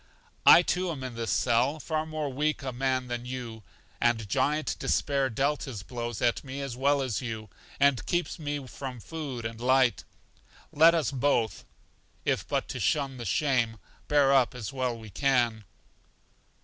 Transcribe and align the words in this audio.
I, 0.47 0.63
too, 0.63 0.89
am 0.89 1.03
in 1.03 1.13
this 1.13 1.29
cell, 1.29 1.79
far 1.79 2.07
more 2.07 2.27
weak 2.33 2.63
a 2.63 2.71
man 2.71 3.07
than 3.07 3.27
you, 3.27 3.61
and 4.01 4.27
Giant 4.27 4.75
Despair 4.79 5.29
dealt 5.29 5.65
his 5.65 5.83
blows 5.83 6.23
at 6.23 6.43
me 6.43 6.59
as 6.59 6.75
well 6.75 7.03
as 7.03 7.21
you, 7.21 7.51
and 7.79 8.03
keeps 8.07 8.39
me 8.39 8.65
from 8.65 8.99
food 8.99 9.45
and 9.45 9.61
light. 9.61 10.03
Let 10.71 10.95
us 10.95 11.11
both 11.11 11.65
(if 12.25 12.47
but 12.47 12.67
to 12.69 12.79
shun 12.79 13.17
the 13.17 13.25
shame) 13.25 13.77
bear 14.07 14.33
up 14.33 14.55
as 14.55 14.73
well 14.73 14.93
as 14.95 15.01
we 15.01 15.11
can. 15.11 15.65